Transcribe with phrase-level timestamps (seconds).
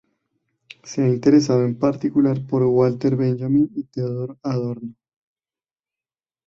[0.83, 4.95] Se ha interesado en particular por Walter Benjamin y Theodor Adorno.